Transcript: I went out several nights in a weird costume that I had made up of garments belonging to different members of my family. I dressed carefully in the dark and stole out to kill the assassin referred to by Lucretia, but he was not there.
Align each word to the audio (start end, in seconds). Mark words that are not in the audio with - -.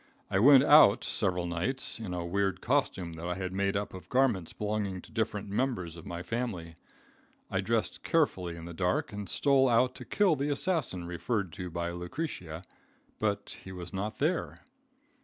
I 0.31 0.39
went 0.39 0.63
out 0.63 1.03
several 1.03 1.45
nights 1.45 1.99
in 1.99 2.11
a 2.11 2.25
weird 2.25 2.59
costume 2.59 3.13
that 3.13 3.27
I 3.27 3.35
had 3.35 3.53
made 3.53 3.77
up 3.77 3.93
of 3.93 4.09
garments 4.09 4.51
belonging 4.51 4.99
to 5.03 5.11
different 5.11 5.47
members 5.47 5.95
of 5.95 6.07
my 6.07 6.23
family. 6.23 6.73
I 7.51 7.61
dressed 7.61 8.01
carefully 8.01 8.55
in 8.55 8.65
the 8.65 8.73
dark 8.73 9.13
and 9.13 9.29
stole 9.29 9.69
out 9.69 9.93
to 9.93 10.03
kill 10.03 10.35
the 10.35 10.49
assassin 10.49 11.05
referred 11.05 11.53
to 11.53 11.69
by 11.69 11.91
Lucretia, 11.91 12.63
but 13.19 13.57
he 13.63 13.71
was 13.71 13.93
not 13.93 14.17
there. 14.17 14.61